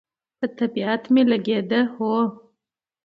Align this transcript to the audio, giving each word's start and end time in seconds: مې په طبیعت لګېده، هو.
مې 0.03 0.07
په 0.39 0.45
طبیعت 0.59 1.03
لګېده، 1.31 1.81
هو. 1.93 2.15